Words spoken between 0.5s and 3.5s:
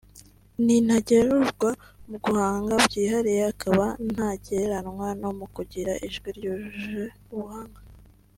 ni ntagerurwa mu guhanga byihariye